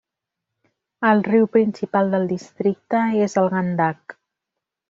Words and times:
El 1.09 1.21
riu 1.27 1.45
principal 1.57 2.09
del 2.15 2.27
districte 2.33 3.05
és 3.29 3.39
el 3.43 3.55
Gandak. 3.57 4.21